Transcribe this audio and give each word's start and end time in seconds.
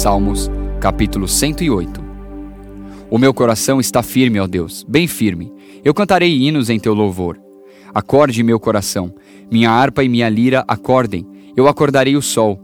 Salmos, 0.00 0.50
capítulo 0.80 1.28
108. 1.28 2.00
O 3.10 3.18
meu 3.18 3.34
coração 3.34 3.78
está 3.78 4.02
firme, 4.02 4.40
ó 4.40 4.46
Deus, 4.46 4.82
bem 4.88 5.06
firme. 5.06 5.52
Eu 5.84 5.92
cantarei 5.92 6.34
hinos 6.38 6.70
em 6.70 6.80
teu 6.80 6.94
louvor. 6.94 7.38
Acorde 7.92 8.42
meu 8.42 8.58
coração, 8.58 9.14
minha 9.52 9.70
harpa 9.70 10.02
e 10.02 10.08
minha 10.08 10.26
lira 10.30 10.64
acordem. 10.66 11.26
Eu 11.54 11.68
acordarei 11.68 12.16
o 12.16 12.22
sol. 12.22 12.58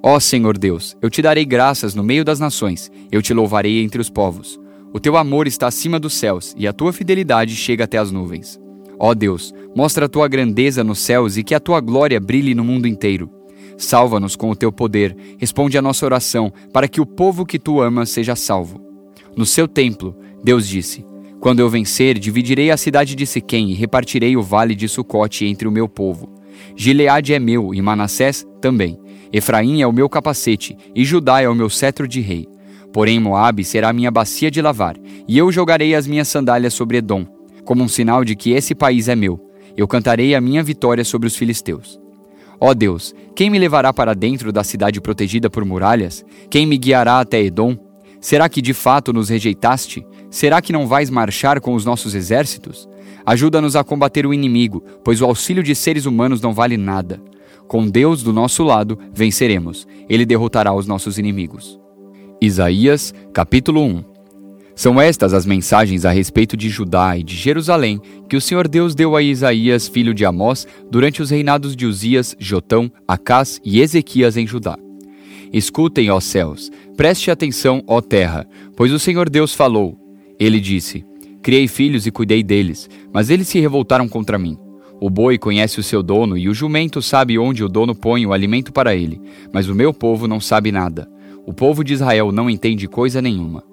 Ó 0.00 0.20
Senhor 0.20 0.56
Deus, 0.56 0.96
eu 1.02 1.10
te 1.10 1.20
darei 1.20 1.44
graças 1.44 1.92
no 1.92 2.04
meio 2.04 2.24
das 2.24 2.38
nações, 2.38 2.88
eu 3.10 3.20
te 3.20 3.34
louvarei 3.34 3.82
entre 3.82 4.00
os 4.00 4.08
povos. 4.08 4.56
O 4.94 5.00
teu 5.00 5.16
amor 5.16 5.48
está 5.48 5.66
acima 5.66 5.98
dos 5.98 6.14
céus 6.14 6.54
e 6.56 6.68
a 6.68 6.72
tua 6.72 6.92
fidelidade 6.92 7.56
chega 7.56 7.82
até 7.82 7.98
as 7.98 8.12
nuvens. 8.12 8.60
Ó 8.96 9.12
Deus, 9.12 9.52
mostra 9.74 10.06
a 10.06 10.08
tua 10.08 10.28
grandeza 10.28 10.84
nos 10.84 11.00
céus 11.00 11.36
e 11.36 11.42
que 11.42 11.52
a 11.56 11.58
tua 11.58 11.80
glória 11.80 12.20
brilhe 12.20 12.54
no 12.54 12.62
mundo 12.62 12.86
inteiro. 12.86 13.35
Salva-nos 13.76 14.36
com 14.36 14.50
o 14.50 14.56
teu 14.56 14.72
poder, 14.72 15.16
responde 15.38 15.76
a 15.76 15.82
nossa 15.82 16.04
oração, 16.06 16.52
para 16.72 16.88
que 16.88 17.00
o 17.00 17.06
povo 17.06 17.44
que 17.44 17.58
tu 17.58 17.80
amas 17.80 18.10
seja 18.10 18.34
salvo. 18.34 18.80
No 19.36 19.44
seu 19.44 19.68
templo, 19.68 20.16
Deus 20.42 20.66
disse: 20.66 21.04
Quando 21.40 21.60
eu 21.60 21.68
vencer, 21.68 22.18
dividirei 22.18 22.70
a 22.70 22.76
cidade 22.76 23.14
de 23.14 23.26
Siquém 23.26 23.70
e 23.70 23.74
repartirei 23.74 24.36
o 24.36 24.42
vale 24.42 24.74
de 24.74 24.88
Sucote 24.88 25.44
entre 25.44 25.68
o 25.68 25.72
meu 25.72 25.88
povo. 25.88 26.32
Gileade 26.74 27.34
é 27.34 27.38
meu 27.38 27.74
e 27.74 27.82
Manassés 27.82 28.46
também. 28.60 28.98
Efraim 29.32 29.82
é 29.82 29.86
o 29.86 29.92
meu 29.92 30.08
capacete 30.08 30.76
e 30.94 31.04
Judá 31.04 31.42
é 31.42 31.48
o 31.48 31.54
meu 31.54 31.68
cetro 31.68 32.08
de 32.08 32.20
rei. 32.20 32.48
Porém, 32.92 33.20
Moabe 33.20 33.62
será 33.62 33.92
minha 33.92 34.10
bacia 34.10 34.50
de 34.50 34.62
lavar, 34.62 34.96
e 35.28 35.36
eu 35.36 35.52
jogarei 35.52 35.94
as 35.94 36.06
minhas 36.06 36.28
sandálias 36.28 36.72
sobre 36.72 36.96
Edom, 36.96 37.26
como 37.62 37.84
um 37.84 37.88
sinal 37.88 38.24
de 38.24 38.34
que 38.34 38.52
esse 38.52 38.74
país 38.74 39.06
é 39.06 39.14
meu. 39.14 39.38
Eu 39.76 39.86
cantarei 39.86 40.34
a 40.34 40.40
minha 40.40 40.62
vitória 40.62 41.04
sobre 41.04 41.26
os 41.26 41.36
filisteus. 41.36 42.05
Ó 42.60 42.72
Deus, 42.72 43.14
quem 43.34 43.50
me 43.50 43.58
levará 43.58 43.92
para 43.92 44.14
dentro 44.14 44.50
da 44.52 44.64
cidade 44.64 45.00
protegida 45.00 45.50
por 45.50 45.64
muralhas? 45.64 46.24
Quem 46.50 46.66
me 46.66 46.78
guiará 46.78 47.20
até 47.20 47.42
Edom? 47.42 47.76
Será 48.20 48.48
que 48.48 48.62
de 48.62 48.72
fato 48.72 49.12
nos 49.12 49.28
rejeitaste? 49.28 50.04
Será 50.30 50.60
que 50.62 50.72
não 50.72 50.86
vais 50.86 51.10
marchar 51.10 51.60
com 51.60 51.74
os 51.74 51.84
nossos 51.84 52.14
exércitos? 52.14 52.88
Ajuda-nos 53.24 53.76
a 53.76 53.84
combater 53.84 54.26
o 54.26 54.32
inimigo, 54.32 54.82
pois 55.04 55.20
o 55.20 55.24
auxílio 55.24 55.62
de 55.62 55.74
seres 55.74 56.06
humanos 56.06 56.40
não 56.40 56.52
vale 56.52 56.76
nada. 56.76 57.20
Com 57.68 57.88
Deus 57.88 58.22
do 58.22 58.32
nosso 58.32 58.64
lado, 58.64 58.98
venceremos. 59.12 59.86
Ele 60.08 60.24
derrotará 60.24 60.72
os 60.72 60.86
nossos 60.86 61.18
inimigos. 61.18 61.78
Isaías, 62.40 63.12
capítulo 63.32 63.82
1 63.82 64.15
São 64.76 65.00
estas 65.00 65.32
as 65.32 65.46
mensagens 65.46 66.04
a 66.04 66.10
respeito 66.10 66.54
de 66.54 66.68
Judá 66.68 67.16
e 67.16 67.22
de 67.22 67.34
Jerusalém 67.34 67.98
que 68.28 68.36
o 68.36 68.40
Senhor 68.42 68.68
Deus 68.68 68.94
deu 68.94 69.16
a 69.16 69.22
Isaías, 69.22 69.88
filho 69.88 70.12
de 70.12 70.22
Amós, 70.22 70.66
durante 70.90 71.22
os 71.22 71.30
reinados 71.30 71.74
de 71.74 71.86
Uzias, 71.86 72.36
Jotão, 72.38 72.92
Acás 73.08 73.58
e 73.64 73.80
Ezequias 73.80 74.36
em 74.36 74.46
Judá. 74.46 74.78
Escutem, 75.50 76.10
ó 76.10 76.20
céus, 76.20 76.70
preste 76.94 77.30
atenção, 77.30 77.82
ó 77.86 78.02
terra, 78.02 78.46
pois 78.76 78.92
o 78.92 78.98
Senhor 78.98 79.30
Deus 79.30 79.54
falou. 79.54 79.98
Ele 80.38 80.60
disse: 80.60 81.06
Criei 81.42 81.66
filhos 81.66 82.06
e 82.06 82.10
cuidei 82.10 82.42
deles, 82.42 82.90
mas 83.10 83.30
eles 83.30 83.48
se 83.48 83.58
revoltaram 83.58 84.06
contra 84.06 84.38
mim. 84.38 84.58
O 85.00 85.08
boi 85.08 85.38
conhece 85.38 85.80
o 85.80 85.82
seu 85.82 86.02
dono 86.02 86.36
e 86.36 86.50
o 86.50 86.54
jumento 86.54 87.00
sabe 87.00 87.38
onde 87.38 87.64
o 87.64 87.68
dono 87.68 87.94
põe 87.94 88.26
o 88.26 88.32
alimento 88.32 88.74
para 88.74 88.94
ele, 88.94 89.22
mas 89.50 89.70
o 89.70 89.74
meu 89.74 89.94
povo 89.94 90.28
não 90.28 90.38
sabe 90.38 90.70
nada. 90.70 91.08
O 91.46 91.54
povo 91.54 91.82
de 91.82 91.94
Israel 91.94 92.30
não 92.30 92.50
entende 92.50 92.86
coisa 92.86 93.22
nenhuma. 93.22 93.64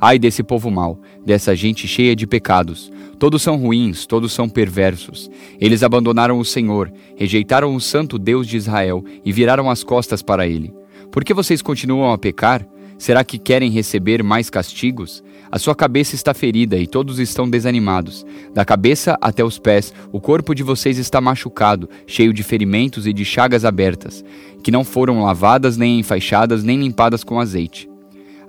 Ai 0.00 0.18
desse 0.18 0.42
povo 0.42 0.70
mau, 0.70 0.98
dessa 1.26 1.54
gente 1.54 1.86
cheia 1.86 2.16
de 2.16 2.26
pecados. 2.26 2.90
Todos 3.18 3.42
são 3.42 3.56
ruins, 3.56 4.06
todos 4.06 4.32
são 4.32 4.48
perversos. 4.48 5.30
Eles 5.60 5.82
abandonaram 5.82 6.38
o 6.38 6.44
Senhor, 6.44 6.90
rejeitaram 7.16 7.74
o 7.74 7.80
santo 7.80 8.18
Deus 8.18 8.46
de 8.46 8.56
Israel 8.56 9.04
e 9.22 9.30
viraram 9.30 9.68
as 9.68 9.84
costas 9.84 10.22
para 10.22 10.46
ele. 10.46 10.72
Por 11.12 11.22
que 11.22 11.34
vocês 11.34 11.60
continuam 11.60 12.12
a 12.12 12.18
pecar? 12.18 12.66
Será 12.96 13.22
que 13.24 13.38
querem 13.38 13.70
receber 13.70 14.22
mais 14.22 14.48
castigos? 14.48 15.22
A 15.50 15.58
sua 15.58 15.74
cabeça 15.74 16.14
está 16.14 16.32
ferida 16.32 16.78
e 16.78 16.86
todos 16.86 17.18
estão 17.18 17.48
desanimados. 17.48 18.24
Da 18.54 18.64
cabeça 18.64 19.18
até 19.20 19.44
os 19.44 19.58
pés, 19.58 19.92
o 20.12 20.20
corpo 20.20 20.54
de 20.54 20.62
vocês 20.62 20.96
está 20.96 21.20
machucado, 21.20 21.90
cheio 22.06 22.32
de 22.32 22.42
ferimentos 22.42 23.06
e 23.06 23.12
de 23.12 23.24
chagas 23.24 23.64
abertas, 23.64 24.24
que 24.62 24.70
não 24.70 24.84
foram 24.84 25.22
lavadas, 25.22 25.76
nem 25.76 25.98
enfaixadas, 25.98 26.62
nem 26.62 26.78
limpadas 26.78 27.24
com 27.24 27.40
azeite. 27.40 27.89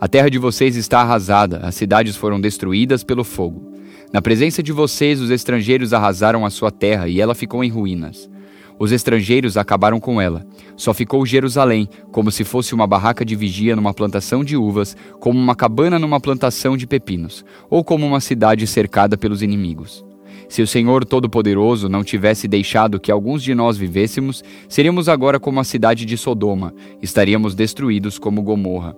A 0.01 0.07
terra 0.07 0.29
de 0.29 0.39
vocês 0.39 0.75
está 0.75 1.01
arrasada, 1.01 1.57
as 1.57 1.75
cidades 1.75 2.15
foram 2.15 2.41
destruídas 2.41 3.03
pelo 3.03 3.23
fogo. 3.23 3.71
Na 4.11 4.19
presença 4.19 4.63
de 4.63 4.71
vocês, 4.71 5.21
os 5.21 5.29
estrangeiros 5.29 5.93
arrasaram 5.93 6.43
a 6.43 6.49
sua 6.49 6.71
terra 6.71 7.07
e 7.07 7.21
ela 7.21 7.35
ficou 7.35 7.63
em 7.63 7.69
ruínas. 7.69 8.27
Os 8.79 8.91
estrangeiros 8.91 9.57
acabaram 9.57 9.99
com 9.99 10.19
ela. 10.19 10.43
Só 10.75 10.91
ficou 10.91 11.23
Jerusalém, 11.23 11.87
como 12.11 12.31
se 12.31 12.43
fosse 12.43 12.73
uma 12.73 12.87
barraca 12.87 13.23
de 13.23 13.35
vigia 13.35 13.75
numa 13.75 13.93
plantação 13.93 14.43
de 14.43 14.57
uvas, 14.57 14.97
como 15.19 15.37
uma 15.37 15.53
cabana 15.55 15.99
numa 15.99 16.19
plantação 16.19 16.75
de 16.75 16.87
pepinos, 16.87 17.45
ou 17.69 17.83
como 17.83 18.03
uma 18.03 18.19
cidade 18.19 18.65
cercada 18.65 19.15
pelos 19.15 19.43
inimigos. 19.43 20.03
Se 20.49 20.63
o 20.63 20.67
Senhor 20.67 21.05
Todo-Poderoso 21.05 21.87
não 21.87 22.03
tivesse 22.03 22.47
deixado 22.47 22.99
que 22.99 23.11
alguns 23.11 23.43
de 23.43 23.53
nós 23.53 23.77
vivêssemos, 23.77 24.43
seríamos 24.67 25.07
agora 25.07 25.39
como 25.39 25.59
a 25.59 25.63
cidade 25.63 26.05
de 26.05 26.17
Sodoma, 26.17 26.73
estaríamos 27.03 27.53
destruídos 27.53 28.17
como 28.17 28.41
Gomorra. 28.41 28.95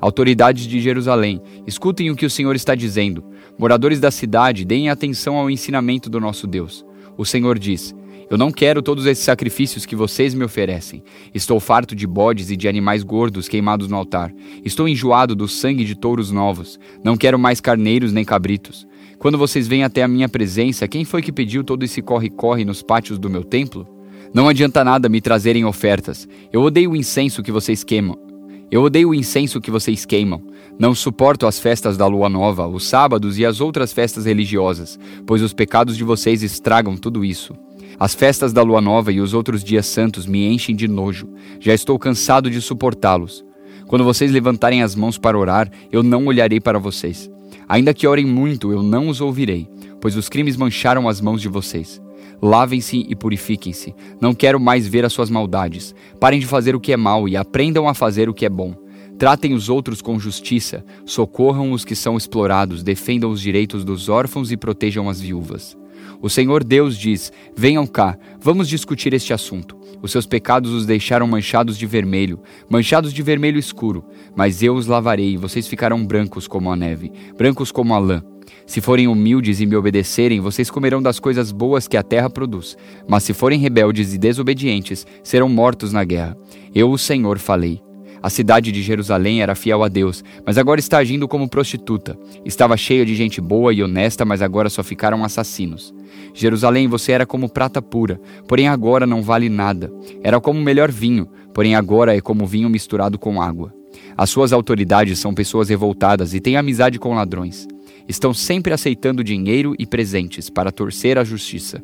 Autoridades 0.00 0.66
de 0.66 0.80
Jerusalém, 0.80 1.40
escutem 1.66 2.10
o 2.10 2.16
que 2.16 2.26
o 2.26 2.30
Senhor 2.30 2.54
está 2.54 2.74
dizendo. 2.74 3.24
Moradores 3.58 4.00
da 4.00 4.10
cidade, 4.10 4.64
deem 4.64 4.88
atenção 4.88 5.36
ao 5.36 5.50
ensinamento 5.50 6.10
do 6.10 6.20
nosso 6.20 6.46
Deus. 6.46 6.84
O 7.16 7.24
Senhor 7.24 7.58
diz: 7.58 7.94
eu 8.28 8.36
não 8.36 8.50
quero 8.50 8.82
todos 8.82 9.06
esses 9.06 9.24
sacrifícios 9.24 9.86
que 9.86 9.94
vocês 9.94 10.34
me 10.34 10.44
oferecem. 10.44 11.00
Estou 11.32 11.60
farto 11.60 11.94
de 11.94 12.08
bodes 12.08 12.50
e 12.50 12.56
de 12.56 12.66
animais 12.66 13.04
gordos 13.04 13.48
queimados 13.48 13.86
no 13.86 13.96
altar. 13.96 14.34
Estou 14.64 14.88
enjoado 14.88 15.36
do 15.36 15.46
sangue 15.46 15.84
de 15.84 15.94
touros 15.94 16.32
novos. 16.32 16.76
Não 17.04 17.16
quero 17.16 17.38
mais 17.38 17.60
carneiros 17.60 18.12
nem 18.12 18.24
cabritos. 18.24 18.84
Quando 19.20 19.38
vocês 19.38 19.68
vêm 19.68 19.84
até 19.84 20.02
a 20.02 20.08
minha 20.08 20.28
presença, 20.28 20.88
quem 20.88 21.04
foi 21.04 21.22
que 21.22 21.32
pediu 21.32 21.62
todo 21.62 21.84
esse 21.84 22.02
corre-corre 22.02 22.64
nos 22.64 22.82
pátios 22.82 23.16
do 23.16 23.30
meu 23.30 23.44
templo? 23.44 23.86
Não 24.34 24.48
adianta 24.48 24.82
nada 24.82 25.08
me 25.08 25.20
trazerem 25.20 25.64
ofertas. 25.64 26.28
Eu 26.52 26.62
odeio 26.62 26.90
o 26.90 26.96
incenso 26.96 27.44
que 27.44 27.52
vocês 27.52 27.84
queimam. 27.84 28.25
Eu 28.70 28.82
odeio 28.82 29.10
o 29.10 29.14
incenso 29.14 29.60
que 29.60 29.70
vocês 29.70 30.04
queimam. 30.04 30.42
Não 30.78 30.94
suporto 30.94 31.46
as 31.46 31.58
festas 31.58 31.96
da 31.96 32.06
lua 32.06 32.28
nova, 32.28 32.66
os 32.66 32.86
sábados 32.86 33.38
e 33.38 33.46
as 33.46 33.60
outras 33.60 33.92
festas 33.92 34.26
religiosas, 34.26 34.98
pois 35.24 35.40
os 35.40 35.52
pecados 35.52 35.96
de 35.96 36.02
vocês 36.02 36.42
estragam 36.42 36.96
tudo 36.96 37.24
isso. 37.24 37.54
As 37.98 38.14
festas 38.14 38.52
da 38.52 38.62
lua 38.62 38.80
nova 38.80 39.12
e 39.12 39.20
os 39.20 39.32
outros 39.32 39.62
dias 39.64 39.86
santos 39.86 40.26
me 40.26 40.46
enchem 40.52 40.74
de 40.74 40.88
nojo. 40.88 41.28
Já 41.60 41.72
estou 41.72 41.98
cansado 41.98 42.50
de 42.50 42.60
suportá-los. 42.60 43.44
Quando 43.86 44.04
vocês 44.04 44.32
levantarem 44.32 44.82
as 44.82 44.94
mãos 44.94 45.16
para 45.16 45.38
orar, 45.38 45.70
eu 45.92 46.02
não 46.02 46.26
olharei 46.26 46.60
para 46.60 46.78
vocês. 46.78 47.30
Ainda 47.68 47.94
que 47.94 48.06
orem 48.06 48.26
muito, 48.26 48.72
eu 48.72 48.82
não 48.82 49.08
os 49.08 49.20
ouvirei, 49.20 49.68
pois 50.00 50.16
os 50.16 50.28
crimes 50.28 50.56
mancharam 50.56 51.08
as 51.08 51.20
mãos 51.20 51.40
de 51.40 51.48
vocês. 51.48 52.00
Lavem-se 52.40 53.06
e 53.08 53.14
purifiquem-se. 53.14 53.94
Não 54.20 54.34
quero 54.34 54.60
mais 54.60 54.86
ver 54.86 55.04
as 55.04 55.12
suas 55.12 55.30
maldades. 55.30 55.94
Parem 56.20 56.40
de 56.40 56.46
fazer 56.46 56.74
o 56.74 56.80
que 56.80 56.92
é 56.92 56.96
mal 56.96 57.28
e 57.28 57.36
aprendam 57.36 57.88
a 57.88 57.94
fazer 57.94 58.28
o 58.28 58.34
que 58.34 58.46
é 58.46 58.50
bom. 58.50 58.74
Tratem 59.18 59.54
os 59.54 59.70
outros 59.70 60.02
com 60.02 60.18
justiça, 60.18 60.84
socorram 61.06 61.72
os 61.72 61.84
que 61.84 61.94
são 61.94 62.16
explorados, 62.18 62.82
defendam 62.82 63.30
os 63.30 63.40
direitos 63.40 63.82
dos 63.82 64.10
órfãos 64.10 64.52
e 64.52 64.56
protejam 64.58 65.08
as 65.08 65.18
viúvas. 65.18 65.76
O 66.20 66.28
Senhor 66.28 66.62
Deus 66.62 66.98
diz: 66.98 67.32
Venham 67.56 67.86
cá, 67.86 68.18
vamos 68.40 68.68
discutir 68.68 69.14
este 69.14 69.32
assunto. 69.32 69.76
Os 70.02 70.12
seus 70.12 70.26
pecados 70.26 70.70
os 70.72 70.84
deixaram 70.84 71.26
manchados 71.26 71.78
de 71.78 71.86
vermelho, 71.86 72.40
manchados 72.68 73.12
de 73.12 73.22
vermelho 73.22 73.58
escuro, 73.58 74.04
mas 74.34 74.62
eu 74.62 74.74
os 74.74 74.86
lavarei 74.86 75.32
e 75.32 75.36
vocês 75.36 75.66
ficarão 75.66 76.04
brancos 76.06 76.46
como 76.46 76.70
a 76.70 76.76
neve, 76.76 77.10
brancos 77.38 77.72
como 77.72 77.94
a 77.94 77.98
lã. 77.98 78.22
Se 78.66 78.80
forem 78.80 79.08
humildes 79.08 79.60
e 79.60 79.66
me 79.66 79.76
obedecerem, 79.76 80.40
vocês 80.40 80.70
comerão 80.70 81.02
das 81.02 81.18
coisas 81.18 81.52
boas 81.52 81.86
que 81.86 81.96
a 81.96 82.02
terra 82.02 82.30
produz. 82.30 82.76
Mas 83.08 83.22
se 83.22 83.32
forem 83.32 83.60
rebeldes 83.60 84.14
e 84.14 84.18
desobedientes, 84.18 85.06
serão 85.22 85.48
mortos 85.48 85.92
na 85.92 86.04
guerra. 86.04 86.36
Eu, 86.74 86.90
o 86.90 86.98
Senhor, 86.98 87.38
falei. 87.38 87.80
A 88.22 88.30
cidade 88.30 88.72
de 88.72 88.82
Jerusalém 88.82 89.40
era 89.40 89.54
fiel 89.54 89.84
a 89.84 89.88
Deus, 89.88 90.24
mas 90.44 90.58
agora 90.58 90.80
está 90.80 90.98
agindo 90.98 91.28
como 91.28 91.48
prostituta. 91.48 92.18
Estava 92.44 92.76
cheia 92.76 93.06
de 93.06 93.14
gente 93.14 93.40
boa 93.40 93.72
e 93.72 93.82
honesta, 93.82 94.24
mas 94.24 94.42
agora 94.42 94.68
só 94.68 94.82
ficaram 94.82 95.24
assassinos. 95.24 95.94
Jerusalém, 96.34 96.88
você 96.88 97.12
era 97.12 97.24
como 97.24 97.48
prata 97.48 97.80
pura, 97.80 98.20
porém 98.48 98.68
agora 98.68 99.06
não 99.06 99.22
vale 99.22 99.48
nada. 99.48 99.92
Era 100.24 100.40
como 100.40 100.58
o 100.58 100.62
melhor 100.62 100.90
vinho, 100.90 101.28
porém 101.54 101.76
agora 101.76 102.16
é 102.16 102.20
como 102.20 102.46
vinho 102.46 102.68
misturado 102.68 103.16
com 103.16 103.40
água. 103.40 103.72
As 104.16 104.30
suas 104.30 104.52
autoridades 104.52 105.18
são 105.18 105.32
pessoas 105.32 105.68
revoltadas 105.68 106.34
e 106.34 106.40
têm 106.40 106.56
amizade 106.56 106.98
com 106.98 107.14
ladrões. 107.14 107.68
Estão 108.08 108.32
sempre 108.32 108.72
aceitando 108.72 109.24
dinheiro 109.24 109.74
e 109.78 109.86
presentes 109.86 110.48
para 110.48 110.70
torcer 110.70 111.18
a 111.18 111.24
justiça. 111.24 111.82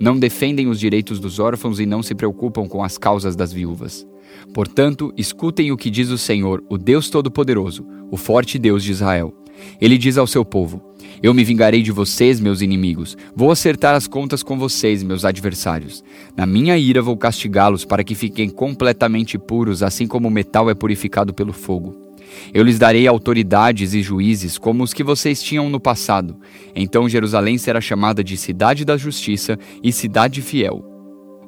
Não 0.00 0.18
defendem 0.18 0.66
os 0.66 0.80
direitos 0.80 1.20
dos 1.20 1.38
órfãos 1.38 1.78
e 1.78 1.86
não 1.86 2.02
se 2.02 2.14
preocupam 2.14 2.66
com 2.66 2.82
as 2.82 2.98
causas 2.98 3.36
das 3.36 3.52
viúvas. 3.52 4.06
Portanto, 4.52 5.12
escutem 5.16 5.70
o 5.70 5.76
que 5.76 5.90
diz 5.90 6.08
o 6.08 6.18
Senhor, 6.18 6.62
o 6.68 6.76
Deus 6.76 7.08
Todo-Poderoso, 7.08 7.86
o 8.10 8.16
forte 8.16 8.58
Deus 8.58 8.82
de 8.82 8.90
Israel. 8.90 9.32
Ele 9.80 9.96
diz 9.96 10.18
ao 10.18 10.26
seu 10.26 10.44
povo: 10.44 10.82
Eu 11.22 11.32
me 11.32 11.44
vingarei 11.44 11.82
de 11.82 11.92
vocês, 11.92 12.40
meus 12.40 12.60
inimigos. 12.60 13.16
Vou 13.34 13.50
acertar 13.50 13.94
as 13.94 14.06
contas 14.06 14.42
com 14.42 14.58
vocês, 14.58 15.02
meus 15.02 15.24
adversários. 15.24 16.02
Na 16.36 16.46
minha 16.46 16.76
ira 16.76 17.00
vou 17.00 17.16
castigá-los 17.16 17.84
para 17.84 18.02
que 18.02 18.14
fiquem 18.14 18.48
completamente 18.48 19.38
puros, 19.38 19.82
assim 19.82 20.06
como 20.06 20.28
o 20.28 20.30
metal 20.30 20.68
é 20.68 20.74
purificado 20.74 21.32
pelo 21.32 21.52
fogo. 21.52 22.11
Eu 22.52 22.64
lhes 22.64 22.78
darei 22.78 23.06
autoridades 23.06 23.94
e 23.94 24.02
juízes 24.02 24.58
como 24.58 24.82
os 24.82 24.92
que 24.92 25.02
vocês 25.02 25.42
tinham 25.42 25.68
no 25.70 25.80
passado. 25.80 26.36
Então 26.74 27.08
Jerusalém 27.08 27.58
será 27.58 27.80
chamada 27.80 28.22
de 28.22 28.36
Cidade 28.36 28.84
da 28.84 28.96
Justiça 28.96 29.58
e 29.82 29.92
Cidade 29.92 30.42
Fiel. 30.42 30.84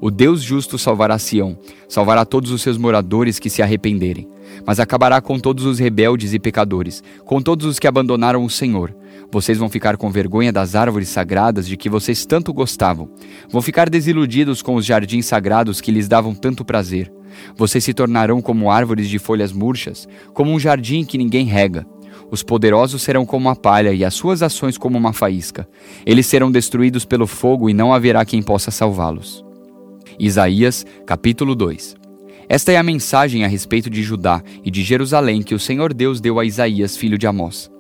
O 0.01 0.11
Deus 0.11 0.43
justo 0.43 0.79
salvará 0.79 1.19
Sião, 1.19 1.57
salvará 1.89 2.25
todos 2.25 2.51
os 2.51 2.61
seus 2.61 2.77
moradores 2.77 3.39
que 3.39 3.49
se 3.49 3.63
arrependerem, 3.63 4.29
mas 4.67 4.79
acabará 4.79 5.21
com 5.21 5.39
todos 5.39 5.65
os 5.65 5.79
rebeldes 5.79 6.35
e 6.35 6.39
pecadores, 6.39 7.03
com 7.25 7.41
todos 7.41 7.65
os 7.65 7.79
que 7.79 7.87
abandonaram 7.87 8.45
o 8.45 8.51
Senhor. 8.51 8.95
Vocês 9.31 9.59
vão 9.59 9.69
ficar 9.69 9.97
com 9.97 10.11
vergonha 10.11 10.53
das 10.53 10.75
árvores 10.75 11.09
sagradas 11.09 11.67
de 11.67 11.77
que 11.77 11.89
vocês 11.89 12.25
tanto 12.25 12.53
gostavam. 12.53 13.09
Vão 13.49 13.61
ficar 13.61 13.91
desiludidos 13.91 14.63
com 14.63 14.75
os 14.75 14.85
jardins 14.85 15.27
sagrados 15.27 15.81
que 15.81 15.91
lhes 15.91 16.09
davam 16.09 16.35
tanto 16.35 16.65
prazer. 16.65 17.13
Vocês 17.57 17.83
se 17.83 17.93
tornarão 17.93 18.41
como 18.41 18.71
árvores 18.71 19.09
de 19.09 19.19
folhas 19.19 19.53
murchas, 19.53 20.09
como 20.33 20.53
um 20.53 20.59
jardim 20.59 21.05
que 21.05 21.19
ninguém 21.19 21.47
rega. 21.47 21.87
Os 22.31 22.43
poderosos 22.43 23.03
serão 23.03 23.27
como 23.27 23.49
a 23.49 23.57
palha 23.57 23.93
e 23.93 24.05
as 24.05 24.15
suas 24.15 24.43
ações 24.43 24.79
como 24.79 24.97
uma 24.97 25.13
faísca. 25.13 25.69
Eles 26.07 26.27
serão 26.27 26.51
destruídos 26.51 27.05
pelo 27.05 27.27
fogo 27.27 27.69
e 27.69 27.75
não 27.75 27.93
haverá 27.93 28.25
quem 28.25 28.43
possa 28.43 28.71
salvá-los. 28.71 29.45
Isaías, 30.19 30.87
capítulo 31.07 31.55
2. 31.55 31.97
Esta 32.49 32.73
é 32.73 32.77
a 32.77 32.83
mensagem 32.83 33.45
a 33.45 33.49
respeito 33.49 33.89
de 33.89 34.03
Judá 34.03 34.43
e 34.63 34.71
de 34.71 34.83
Jerusalém 34.83 35.43
que 35.43 35.55
o 35.55 35.59
Senhor 35.59 35.95
Deus 35.95 36.21
deu 36.21 36.39
a 36.39 36.45
Isaías, 36.45 36.97
filho 36.97 37.19
de 37.19 37.27
Amós. 37.27 37.71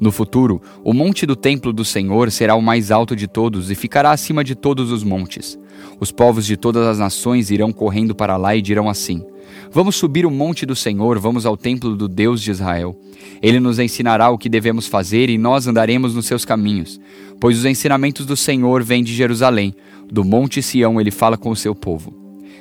No 0.00 0.12
futuro, 0.12 0.60
o 0.84 0.92
monte 0.92 1.26
do 1.26 1.36
templo 1.36 1.72
do 1.72 1.84
Senhor 1.84 2.30
será 2.30 2.54
o 2.54 2.62
mais 2.62 2.90
alto 2.90 3.16
de 3.16 3.26
todos 3.26 3.70
e 3.70 3.74
ficará 3.74 4.10
acima 4.10 4.44
de 4.44 4.54
todos 4.54 4.92
os 4.92 5.02
montes. 5.02 5.58
Os 6.00 6.10
povos 6.10 6.46
de 6.46 6.56
todas 6.56 6.86
as 6.86 6.98
nações 6.98 7.50
irão 7.50 7.72
correndo 7.72 8.14
para 8.14 8.36
lá 8.36 8.54
e 8.54 8.62
dirão 8.62 8.88
assim: 8.88 9.24
Vamos 9.70 9.96
subir 9.96 10.24
o 10.24 10.30
monte 10.30 10.64
do 10.64 10.74
Senhor, 10.74 11.18
vamos 11.18 11.44
ao 11.44 11.56
templo 11.56 11.96
do 11.96 12.08
Deus 12.08 12.40
de 12.40 12.50
Israel. 12.50 12.98
Ele 13.42 13.60
nos 13.60 13.78
ensinará 13.78 14.30
o 14.30 14.38
que 14.38 14.48
devemos 14.48 14.86
fazer 14.86 15.28
e 15.30 15.38
nós 15.38 15.66
andaremos 15.66 16.14
nos 16.14 16.26
seus 16.26 16.44
caminhos. 16.44 17.00
Pois 17.40 17.58
os 17.58 17.64
ensinamentos 17.64 18.26
do 18.26 18.36
Senhor 18.36 18.82
vêm 18.82 19.02
de 19.02 19.14
Jerusalém, 19.14 19.74
do 20.10 20.24
monte 20.24 20.62
Sião 20.62 21.00
ele 21.00 21.10
fala 21.10 21.36
com 21.36 21.50
o 21.50 21.56
seu 21.56 21.74
povo. 21.74 22.17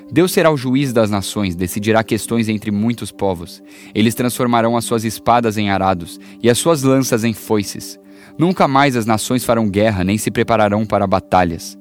Deus 0.10 0.32
será 0.32 0.50
o 0.50 0.58
juiz 0.58 0.94
das 0.94 1.10
nações, 1.10 1.56
decidirá 1.56 2.04
questões 2.04 2.48
entre 2.48 2.72
muitos 2.72 3.12
povos. 3.12 3.62
Eles 3.94 4.16
transformarão 4.16 4.78
as 4.78 4.86
suas 4.86 5.04
espadas 5.04 5.58
em 5.58 5.70
arados 5.70 6.20
e 6.42 6.50
as 6.50 6.58
suas 6.58 6.82
lanças 6.82 7.24
em 7.24 7.34
foices. 7.34 8.00
Nunca 8.38 8.68
mais 8.68 8.96
as 8.96 9.06
nações 9.06 9.44
farão 9.44 9.70
guerra, 9.70 10.04
nem 10.04 10.18
se 10.18 10.32
prepararão 10.32 10.86
para 10.86 11.06
batalhas. 11.06 11.78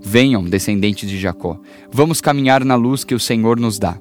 Venham, 0.00 0.44
descendentes 0.44 1.08
de 1.08 1.18
Jacó, 1.18 1.58
vamos 1.90 2.20
caminhar 2.20 2.64
na 2.64 2.76
luz 2.76 3.04
que 3.04 3.14
o 3.14 3.20
Senhor 3.20 3.58
nos 3.58 3.78
dá. 3.78 3.98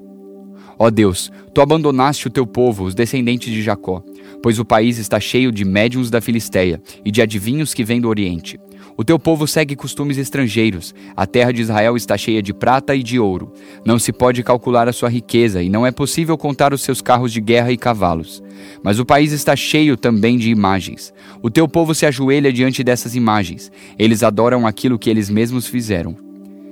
Ó 0.78 0.90
Deus, 0.90 1.32
tu 1.54 1.62
abandonaste 1.62 2.28
o 2.28 2.32
teu 2.32 2.46
povo, 2.46 2.84
os 2.84 2.94
descendentes 2.94 3.52
de 3.52 3.62
Jacó, 3.62 4.04
pois 4.42 4.60
o 4.60 4.66
país 4.66 4.98
está 4.98 5.20
cheio 5.20 5.52
de 5.52 5.64
médiuns 5.64 6.10
da 6.10 6.20
Filisteia 6.20 6.82
e 7.06 7.12
de 7.12 7.22
adivinhos 7.22 7.74
que 7.74 7.84
vêm 7.84 8.02
do 8.02 8.10
Oriente. 8.10 8.60
O 8.96 9.04
teu 9.04 9.18
povo 9.18 9.48
segue 9.48 9.76
costumes 9.76 10.18
estrangeiros. 10.18 10.94
A 11.16 11.26
terra 11.26 11.52
de 11.52 11.62
Israel 11.62 11.96
está 11.98 12.16
cheia 12.16 12.42
de 12.42 12.54
prata 12.54 12.96
e 12.96 13.02
de 13.02 13.20
ouro. 13.20 13.52
Não 13.84 13.98
se 13.98 14.14
pode 14.14 14.44
calcular 14.44 14.88
a 14.88 14.94
sua 14.94 15.10
riqueza 15.10 15.64
e 15.64 15.70
não 15.70 15.86
é 15.86 15.92
possível 15.92 16.38
contar 16.38 16.74
os 16.74 16.82
seus 16.82 17.02
carros 17.02 17.34
de 17.34 17.42
guerra 17.42 17.72
e 17.72 17.78
cavalos. 17.78 18.44
Mas 18.84 19.00
o 19.00 19.06
país 19.06 19.32
está 19.32 19.56
cheio 19.56 19.98
também 19.98 20.38
de 20.38 20.50
imagens. 20.50 21.14
O 21.42 21.50
teu 21.50 21.68
povo 21.68 21.96
se 21.96 22.06
ajoelha 22.06 22.54
diante 22.54 22.84
dessas 22.84 23.16
imagens. 23.16 23.72
Eles 23.98 24.22
adoram 24.22 24.68
aquilo 24.68 25.00
que 25.00 25.10
eles 25.10 25.30
mesmos 25.30 25.66
fizeram. 25.68 26.16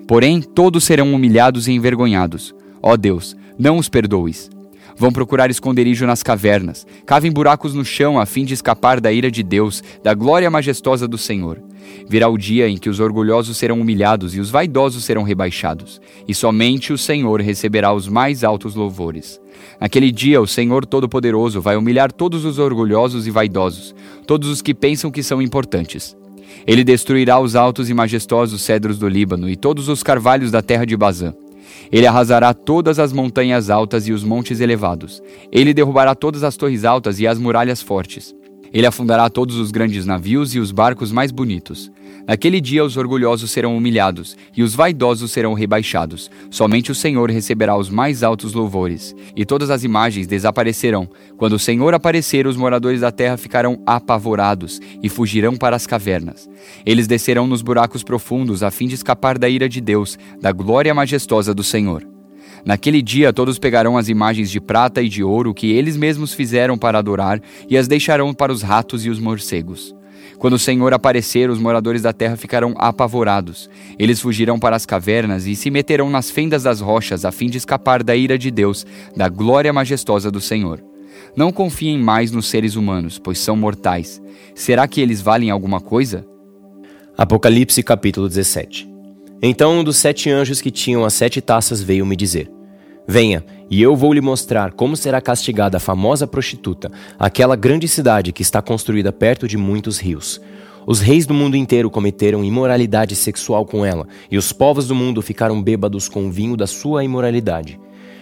Porém, 0.08 0.42
todos 0.42 0.84
serão 0.84 1.14
humilhados 1.14 1.68
e 1.68 1.72
envergonhados. 1.72 2.54
Ó 2.84 2.96
Deus, 2.98 3.36
não 3.58 3.78
os 3.78 3.90
perdoes. 3.90 4.50
Vão 4.96 5.12
procurar 5.12 5.50
esconderijo 5.50 6.06
nas 6.06 6.24
cavernas, 6.24 6.86
cavem 7.06 7.32
buracos 7.32 7.74
no 7.74 7.84
chão 7.84 8.20
a 8.20 8.26
fim 8.26 8.46
de 8.46 8.54
escapar 8.54 9.00
da 9.00 9.12
ira 9.12 9.32
de 9.32 9.44
Deus, 9.44 9.84
da 10.04 10.14
glória 10.14 10.50
majestosa 10.50 11.08
do 11.08 11.18
Senhor. 11.18 11.62
Virá 12.08 12.30
o 12.30 12.38
dia 12.38 12.68
em 12.68 12.78
que 12.78 12.90
os 12.90 13.00
orgulhosos 13.00 13.58
serão 13.58 13.80
humilhados 13.80 14.36
e 14.36 14.40
os 14.40 14.50
vaidosos 14.50 15.04
serão 15.04 15.24
rebaixados, 15.24 16.00
e 16.28 16.34
somente 16.34 16.94
o 16.94 16.98
Senhor 16.98 17.42
receberá 17.42 17.94
os 17.94 18.08
mais 18.08 18.44
altos 18.44 18.76
louvores. 18.76 19.40
Naquele 19.80 20.12
dia, 20.12 20.42
o 20.42 20.48
Senhor 20.48 20.86
Todo-Poderoso 20.86 21.62
vai 21.62 21.76
humilhar 21.76 22.12
todos 22.12 22.46
os 22.46 22.60
orgulhosos 22.60 23.28
e 23.28 23.32
vaidosos, 23.32 23.96
todos 24.26 24.50
os 24.50 24.62
que 24.62 24.74
pensam 24.74 25.12
que 25.12 25.24
são 25.24 25.42
importantes. 25.42 26.16
Ele 26.68 26.84
destruirá 26.84 27.40
os 27.40 27.56
altos 27.56 27.90
e 27.90 27.94
majestosos 27.94 28.62
cedros 28.62 28.98
do 29.00 29.08
Líbano 29.08 29.50
e 29.50 29.56
todos 29.56 29.90
os 29.90 30.04
carvalhos 30.04 30.52
da 30.52 30.62
terra 30.62 30.86
de 30.86 30.96
Bazã. 30.96 31.34
Ele 31.92 32.08
arrasará 32.08 32.54
todas 32.54 33.00
as 33.00 33.14
montanhas 33.14 33.70
altas 33.70 34.08
e 34.08 34.12
os 34.12 34.24
montes 34.24 34.60
elevados. 34.60 35.22
Ele 35.52 35.74
derrubará 35.74 36.16
todas 36.16 36.44
as 36.44 36.58
torres 36.58 36.86
altas 36.86 37.20
e 37.20 37.28
as 37.28 37.38
muralhas 37.38 37.82
fortes. 37.82 38.36
Ele 38.74 38.88
afundará 38.88 39.30
todos 39.30 39.58
os 39.58 39.72
grandes 39.72 40.06
navios 40.06 40.56
e 40.56 40.60
os 40.60 40.72
barcos 40.72 41.12
mais 41.12 41.32
bonitos. 41.32 41.92
Naquele 42.28 42.62
dia 42.62 42.84
os 42.86 42.98
orgulhosos 42.98 43.52
serão 43.52 43.76
humilhados 43.76 44.38
e 44.56 44.64
os 44.64 44.76
vaidosos 44.76 45.32
serão 45.32 45.54
rebaixados. 45.54 46.30
Somente 46.50 46.92
o 46.92 46.96
Senhor 46.96 47.30
receberá 47.30 47.76
os 47.76 47.90
mais 47.90 48.24
altos 48.24 48.54
louvores, 48.54 49.16
e 49.36 49.46
todas 49.46 49.70
as 49.70 49.84
imagens 49.84 50.28
desaparecerão. 50.28 51.10
Quando 51.38 51.54
o 51.54 51.60
Senhor 51.60 51.94
aparecer, 51.94 52.46
os 52.48 52.56
moradores 52.56 53.02
da 53.02 53.12
terra 53.12 53.38
ficarão 53.38 53.82
apavorados 53.86 54.80
e 55.02 55.10
fugirão 55.10 55.56
para 55.56 55.76
as 55.76 55.88
cavernas. 55.88 56.50
Eles 56.86 57.08
descerão 57.08 57.48
nos 57.48 57.62
buracos 57.62 58.04
profundos 58.04 58.64
a 58.64 58.72
fim 58.72 58.88
de 58.88 58.96
escapar 58.96 59.38
da 59.38 59.50
ira 59.50 59.68
de 59.68 59.82
Deus, 59.82 60.18
da 60.40 60.52
glória 60.52 60.94
majestosa 60.94 61.54
do 61.54 61.64
Senhor. 61.64 62.11
Naquele 62.66 63.02
dia 63.02 63.34
todos 63.34 63.58
pegarão 63.58 63.98
as 63.98 64.10
imagens 64.10 64.50
de 64.50 64.60
prata 64.60 65.02
e 65.02 65.10
de 65.10 65.24
ouro 65.24 65.54
que 65.54 65.72
eles 65.72 65.98
mesmos 65.98 66.34
fizeram 66.34 66.78
para 66.78 67.00
adorar 67.00 67.42
e 67.70 67.78
as 67.78 67.88
deixarão 67.88 68.34
para 68.34 68.52
os 68.52 68.62
ratos 68.62 69.06
e 69.06 69.10
os 69.10 69.20
morcegos. 69.20 69.96
Quando 70.38 70.54
o 70.54 70.60
Senhor 70.60 70.94
aparecer, 70.94 71.50
os 71.50 71.60
moradores 71.60 72.02
da 72.02 72.14
terra 72.14 72.36
ficarão 72.36 72.74
apavorados. 72.78 73.70
Eles 73.98 74.20
fugirão 74.20 74.60
para 74.60 74.76
as 74.76 74.86
cavernas 74.86 75.46
e 75.46 75.56
se 75.56 75.70
meterão 75.70 76.10
nas 76.10 76.32
fendas 76.32 76.64
das 76.64 76.80
rochas 76.80 77.26
a 77.26 77.32
fim 77.32 77.48
de 77.48 77.58
escapar 77.58 78.04
da 78.04 78.16
ira 78.16 78.38
de 78.38 78.50
Deus, 78.50 78.86
da 79.16 79.30
glória 79.30 79.72
majestosa 79.72 80.32
do 80.32 80.42
Senhor. 80.42 80.84
Não 81.36 81.52
confiem 81.52 82.00
mais 82.00 82.32
nos 82.32 82.48
seres 82.48 82.76
humanos, 82.76 83.20
pois 83.20 83.40
são 83.40 83.56
mortais. 83.56 84.22
Será 84.56 84.88
que 84.88 85.00
eles 85.00 85.22
valem 85.22 85.50
alguma 85.50 85.80
coisa? 85.80 86.26
Apocalipse 87.18 87.84
capítulo 87.84 88.28
17 88.28 88.91
então 89.42 89.80
um 89.80 89.84
dos 89.84 89.98
sete 89.98 90.30
anjos 90.30 90.62
que 90.62 90.70
tinham 90.70 91.04
as 91.04 91.14
sete 91.14 91.42
taças 91.42 91.82
veio 91.82 92.06
me 92.06 92.16
dizer: 92.16 92.52
Venha, 93.08 93.44
e 93.70 93.82
eu 93.82 93.96
vou 93.96 94.14
lhe 94.14 94.22
mostrar 94.22 94.72
como 94.74 94.96
será 94.96 95.20
castigada 95.20 95.78
a 95.78 95.80
famosa 95.80 96.28
prostituta, 96.28 96.92
aquela 97.18 97.56
grande 97.56 97.88
cidade 97.88 98.32
que 98.32 98.42
está 98.42 98.62
construída 98.62 99.12
perto 99.12 99.48
de 99.48 99.58
muitos 99.58 100.00
rios. 100.00 100.40
Os 100.86 101.00
reis 101.00 101.26
do 101.26 101.34
mundo 101.34 101.56
inteiro 101.56 101.90
cometeram 101.90 102.44
imoralidade 102.44 103.16
sexual 103.16 103.66
com 103.66 103.86
ela, 103.86 104.08
e 104.30 104.38
os 104.38 104.52
povos 104.52 104.88
do 104.88 104.96
mundo 104.96 105.22
ficaram 105.22 105.62
bêbados 105.62 106.08
com 106.10 106.28
o 106.28 106.32
vinho 106.32 106.58
da 106.58 106.66
sua 106.66 107.04
imoralidade. 107.04 107.80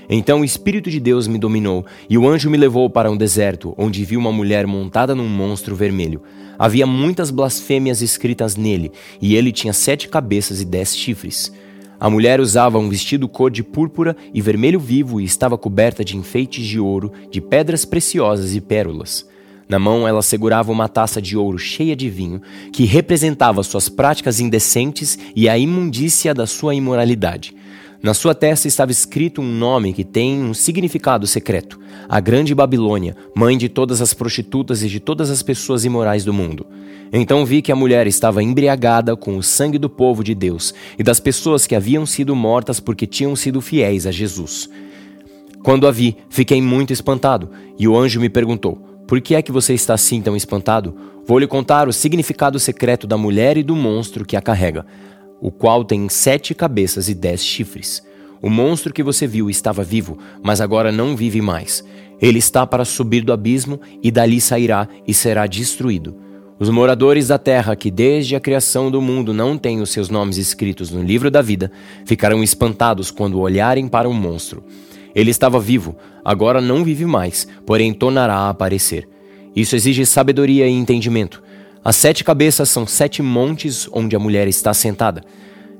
Então 0.10 0.42
o 0.42 0.46
Espírito 0.46 0.90
de 0.90 1.00
Deus 1.00 1.28
me 1.28 1.38
dominou, 1.38 1.86
e 2.10 2.18
o 2.18 2.28
anjo 2.28 2.50
me 2.50 2.58
levou 2.58 2.90
para 2.90 3.12
um 3.12 3.16
deserto, 3.16 3.76
onde 3.78 4.04
vi 4.04 4.18
uma 4.18 4.32
mulher 4.32 4.66
montada 4.66 5.14
num 5.14 5.28
monstro 5.28 5.76
vermelho. 5.76 6.24
Havia 6.58 6.88
muitas 6.88 7.30
blasfêmias 7.30 8.02
escritas 8.02 8.56
nele, 8.56 8.92
e 9.22 9.36
ele 9.36 9.52
tinha 9.52 9.72
sete 9.72 10.10
cabeças 10.10 10.62
e 10.62 10.66
dez 10.66 10.98
chifres. 10.98 11.54
A 12.00 12.10
mulher 12.10 12.40
usava 12.40 12.80
um 12.80 12.90
vestido 12.90 13.28
cor 13.28 13.52
de 13.52 13.62
púrpura 13.62 14.16
e 14.34 14.42
vermelho 14.42 14.80
vivo 14.80 15.22
e 15.22 15.26
estava 15.26 15.58
coberta 15.58 16.04
de 16.04 16.18
enfeites 16.18 16.66
de 16.66 16.80
ouro, 16.80 17.12
de 17.30 17.40
pedras 17.40 17.86
preciosas 17.86 18.56
e 18.56 18.62
pérolas. 18.62 19.28
Na 19.68 19.78
mão 19.78 20.08
ela 20.08 20.24
segurava 20.24 20.72
uma 20.72 20.88
taça 20.88 21.22
de 21.22 21.38
ouro 21.38 21.60
cheia 21.60 21.96
de 21.96 22.10
vinho, 22.10 22.42
que 22.74 22.86
representava 22.86 23.62
suas 23.62 23.88
práticas 23.90 24.40
indecentes 24.40 25.20
e 25.36 25.48
a 25.48 25.58
imundícia 25.58 26.34
da 26.34 26.48
sua 26.48 26.74
imoralidade. 26.74 27.54
Na 28.02 28.14
sua 28.14 28.34
testa 28.34 28.66
estava 28.66 28.94
escrito 28.94 29.42
um 29.42 29.58
nome 29.58 29.92
que 29.92 30.06
tem 30.06 30.42
um 30.42 30.54
significado 30.54 31.28
secreto: 31.28 31.78
a 32.08 32.22
Grande 32.22 32.56
Babilônia, 32.56 33.14
mãe 33.36 33.58
de 33.58 33.68
todas 33.68 34.02
as 34.02 34.14
prostitutas 34.14 34.82
e 34.82 34.88
de 34.88 35.02
todas 35.02 35.30
as 35.30 35.44
pessoas 35.44 35.84
imorais 35.84 36.24
do 36.24 36.34
mundo. 36.34 36.66
Então 37.12 37.46
vi 37.46 37.62
que 37.62 37.74
a 37.74 37.76
mulher 37.76 38.08
estava 38.08 38.42
embriagada 38.42 39.18
com 39.18 39.36
o 39.36 39.44
sangue 39.44 39.78
do 39.78 39.90
povo 39.90 40.24
de 40.24 40.34
Deus 40.34 40.74
e 40.98 41.04
das 41.04 41.20
pessoas 41.20 41.68
que 41.68 41.76
haviam 41.76 42.06
sido 42.06 42.34
mortas 42.34 42.80
porque 42.80 43.06
tinham 43.06 43.36
sido 43.36 43.60
fiéis 43.60 44.08
a 44.08 44.12
Jesus. 44.12 44.70
Quando 45.62 45.86
a 45.86 45.92
vi, 45.92 46.16
fiquei 46.30 46.62
muito 46.62 46.94
espantado, 46.94 47.50
e 47.78 47.86
o 47.86 47.98
anjo 47.98 48.22
me 48.22 48.30
perguntou: 48.30 48.78
Por 49.06 49.20
que 49.20 49.36
é 49.36 49.42
que 49.42 49.52
você 49.52 49.74
está 49.74 49.94
assim 49.96 50.22
tão 50.22 50.38
espantado? 50.38 50.96
Vou 51.26 51.38
lhe 51.38 51.48
contar 51.48 51.90
o 51.90 51.94
significado 51.94 52.58
secreto 52.60 53.06
da 53.06 53.18
mulher 53.18 53.58
e 53.58 53.64
do 53.64 53.76
monstro 53.76 54.24
que 54.24 54.38
a 54.38 54.42
carrega 54.42 54.86
o 55.42 55.52
qual 55.52 55.84
tem 55.84 56.10
sete 56.10 56.54
cabeças 56.54 57.10
e 57.10 57.14
dez 57.14 57.44
chifres. 57.44 58.04
O 58.42 58.50
monstro 58.50 58.94
que 58.94 59.04
você 59.04 59.28
viu 59.28 59.50
estava 59.50 59.84
vivo, 59.84 60.18
mas 60.42 60.62
agora 60.62 60.92
não 60.92 61.16
vive 61.16 61.42
mais. 61.42 61.84
Ele 62.22 62.40
está 62.40 62.66
para 62.66 62.86
subir 62.86 63.22
do 63.22 63.34
abismo 63.34 63.80
e 64.04 64.12
dali 64.12 64.40
sairá 64.40 64.88
e 65.08 65.14
será 65.14 65.46
destruído. 65.48 66.16
Os 66.60 66.70
moradores 66.70 67.30
da 67.30 67.38
terra 67.38 67.76
que 67.76 67.90
desde 67.90 68.36
a 68.36 68.40
criação 68.40 68.92
do 68.92 69.02
mundo 69.02 69.34
não 69.34 69.58
têm 69.58 69.82
os 69.82 69.92
seus 69.92 70.10
nomes 70.10 70.38
escritos 70.38 70.92
no 70.92 71.02
livro 71.02 71.32
da 71.32 71.42
vida 71.42 71.72
ficarão 72.06 72.44
espantados 72.44 73.12
quando 73.12 73.40
olharem 73.40 73.88
para 73.88 74.10
o 74.10 74.14
monstro. 74.14 74.64
Ele 75.16 75.32
estava 75.32 75.60
vivo, 75.60 75.96
agora 76.24 76.60
não 76.60 76.84
vive 76.84 77.06
mais, 77.06 77.48
porém 77.66 77.94
tornará 77.94 78.36
a 78.36 78.50
aparecer. 78.50 79.08
Isso 79.56 79.76
exige 79.76 80.06
sabedoria 80.06 80.68
e 80.68 80.72
entendimento. 80.72 81.42
As 81.84 81.96
sete 81.96 82.24
cabeças 82.24 82.70
são 82.70 82.86
sete 82.86 83.22
montes 83.22 83.88
onde 83.92 84.16
a 84.16 84.20
mulher 84.20 84.48
está 84.48 84.74
sentada. 84.74 85.24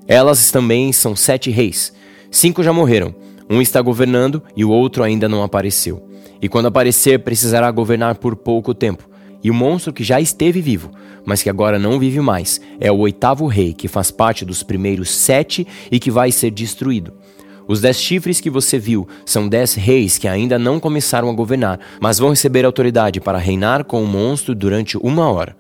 Elas 0.08 0.50
também 0.50 0.94
são 0.94 1.16
sete 1.16 1.52
reis. 1.52 1.94
Cinco 2.32 2.64
já 2.64 2.72
morreram. 2.72 3.14
Um 3.50 3.62
está 3.62 3.82
governando 3.82 4.42
e 4.56 4.64
o 4.64 4.70
outro 4.70 5.04
ainda 5.04 5.28
não 5.28 5.44
apareceu. 5.44 6.08
E 6.42 6.48
quando 6.48 6.68
aparecer, 6.68 7.20
precisará 7.20 7.70
governar 7.70 8.16
por 8.16 8.36
pouco 8.36 8.74
tempo. 8.74 9.10
E 9.44 9.52
o 9.52 9.54
monstro 9.54 9.92
que 9.92 10.04
já 10.04 10.22
esteve 10.22 10.62
vivo, 10.62 10.92
mas 11.26 11.42
que 11.42 11.50
agora 11.50 11.80
não 11.80 12.00
vive 12.00 12.20
mais, 12.20 12.60
é 12.80 12.92
o 12.92 12.98
oitavo 12.98 13.48
rei, 13.48 13.74
que 13.74 13.88
faz 13.88 14.12
parte 14.12 14.44
dos 14.46 14.64
primeiros 14.64 15.10
sete 15.10 15.66
e 15.92 16.00
que 16.00 16.12
vai 16.12 16.32
ser 16.32 16.52
destruído. 16.52 17.14
Os 17.68 17.82
dez 17.82 18.00
chifres 18.00 18.42
que 18.42 18.50
você 18.50 18.80
viu 18.80 19.08
são 19.26 19.48
dez 19.48 19.76
reis 19.76 20.18
que 20.18 20.28
ainda 20.28 20.58
não 20.58 20.80
começaram 20.80 21.30
a 21.30 21.34
governar, 21.34 21.80
mas 22.02 22.20
vão 22.20 22.32
receber 22.32 22.66
autoridade 22.66 23.22
para 23.22 23.38
reinar 23.38 23.84
com 23.84 24.04
o 24.04 24.08
monstro 24.08 24.56
durante 24.56 24.98
uma 24.98 25.30
hora. 25.30 25.56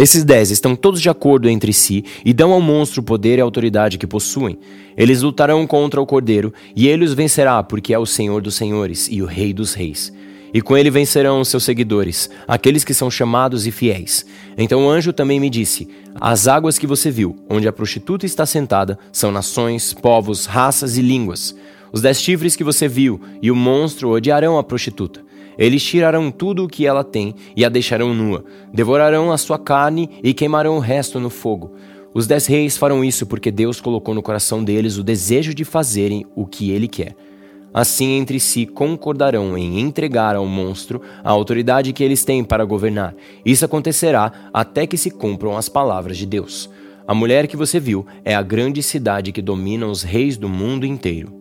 Esses 0.00 0.24
dez 0.24 0.50
estão 0.50 0.74
todos 0.74 0.98
de 0.98 1.10
acordo 1.10 1.46
entre 1.46 1.74
si 1.74 2.06
e 2.24 2.32
dão 2.32 2.54
ao 2.54 2.60
monstro 2.62 3.02
o 3.02 3.04
poder 3.04 3.36
e 3.36 3.42
a 3.42 3.44
autoridade 3.44 3.98
que 3.98 4.06
possuem. 4.06 4.58
Eles 4.96 5.20
lutarão 5.20 5.66
contra 5.66 6.00
o 6.00 6.06
cordeiro 6.06 6.54
e 6.74 6.88
ele 6.88 7.04
os 7.04 7.12
vencerá, 7.12 7.62
porque 7.62 7.92
é 7.92 7.98
o 7.98 8.06
Senhor 8.06 8.40
dos 8.40 8.54
senhores 8.54 9.08
e 9.10 9.20
o 9.20 9.26
Rei 9.26 9.52
dos 9.52 9.74
reis. 9.74 10.10
E 10.54 10.62
com 10.62 10.74
ele 10.74 10.90
vencerão 10.90 11.42
os 11.42 11.48
seus 11.48 11.64
seguidores, 11.64 12.30
aqueles 12.48 12.82
que 12.82 12.94
são 12.94 13.10
chamados 13.10 13.66
e 13.66 13.70
fiéis. 13.70 14.24
Então 14.56 14.86
o 14.86 14.88
anjo 14.88 15.12
também 15.12 15.38
me 15.38 15.50
disse: 15.50 15.86
As 16.18 16.48
águas 16.48 16.78
que 16.78 16.86
você 16.86 17.10
viu, 17.10 17.36
onde 17.46 17.68
a 17.68 17.72
prostituta 17.72 18.24
está 18.24 18.46
sentada, 18.46 18.98
são 19.12 19.30
nações, 19.30 19.92
povos, 19.92 20.46
raças 20.46 20.96
e 20.96 21.02
línguas. 21.02 21.54
Os 21.92 22.00
dez 22.00 22.22
chifres 22.22 22.56
que 22.56 22.64
você 22.64 22.88
viu 22.88 23.20
e 23.42 23.50
o 23.50 23.54
monstro 23.54 24.08
odiarão 24.08 24.56
a 24.56 24.64
prostituta. 24.64 25.20
Eles 25.60 25.84
tirarão 25.84 26.30
tudo 26.30 26.64
o 26.64 26.68
que 26.68 26.86
ela 26.86 27.04
tem 27.04 27.34
e 27.54 27.66
a 27.66 27.68
deixarão 27.68 28.14
nua, 28.14 28.42
devorarão 28.72 29.30
a 29.30 29.36
sua 29.36 29.58
carne 29.58 30.08
e 30.24 30.32
queimarão 30.32 30.78
o 30.78 30.80
resto 30.80 31.20
no 31.20 31.28
fogo. 31.28 31.74
Os 32.14 32.26
dez 32.26 32.46
reis 32.46 32.78
farão 32.78 33.04
isso 33.04 33.26
porque 33.26 33.50
Deus 33.50 33.78
colocou 33.78 34.14
no 34.14 34.22
coração 34.22 34.64
deles 34.64 34.96
o 34.96 35.02
desejo 35.04 35.52
de 35.52 35.62
fazerem 35.62 36.24
o 36.34 36.46
que 36.46 36.70
ele 36.70 36.88
quer. 36.88 37.14
Assim 37.74 38.12
entre 38.12 38.40
si 38.40 38.64
concordarão 38.64 39.56
em 39.56 39.78
entregar 39.78 40.34
ao 40.34 40.46
monstro 40.46 41.02
a 41.22 41.30
autoridade 41.30 41.92
que 41.92 42.02
eles 42.02 42.24
têm 42.24 42.42
para 42.42 42.64
governar. 42.64 43.14
Isso 43.44 43.64
acontecerá 43.64 44.32
até 44.54 44.86
que 44.86 44.96
se 44.96 45.10
cumpram 45.10 45.58
as 45.58 45.68
palavras 45.68 46.16
de 46.16 46.24
Deus. 46.24 46.70
A 47.06 47.14
mulher 47.14 47.46
que 47.46 47.56
você 47.56 47.78
viu 47.78 48.06
é 48.24 48.34
a 48.34 48.42
grande 48.42 48.82
cidade 48.82 49.30
que 49.30 49.42
domina 49.42 49.86
os 49.86 50.02
reis 50.02 50.38
do 50.38 50.48
mundo 50.48 50.86
inteiro. 50.86 51.39